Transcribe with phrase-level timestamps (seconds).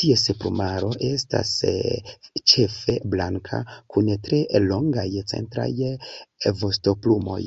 [0.00, 1.54] Ties plumaro estas
[2.52, 3.60] ĉefe blanka,
[3.96, 5.70] kun tre longaj centraj
[6.64, 7.44] vostoplumoj.